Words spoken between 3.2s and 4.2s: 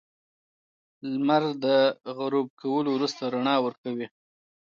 رڼا ورکوي.